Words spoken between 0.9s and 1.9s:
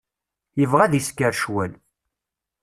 isker ccwal.